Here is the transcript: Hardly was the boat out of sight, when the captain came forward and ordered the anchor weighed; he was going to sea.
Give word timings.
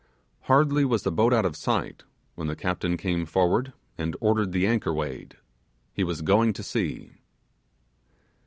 Hardly 0.45 0.83
was 0.83 1.03
the 1.03 1.11
boat 1.11 1.31
out 1.31 1.45
of 1.45 1.55
sight, 1.55 2.05
when 2.33 2.47
the 2.47 2.55
captain 2.55 2.97
came 2.97 3.23
forward 3.27 3.71
and 3.99 4.15
ordered 4.19 4.51
the 4.51 4.65
anchor 4.65 4.91
weighed; 4.91 5.37
he 5.93 6.03
was 6.03 6.23
going 6.23 6.53
to 6.53 6.63
sea. 6.63 7.17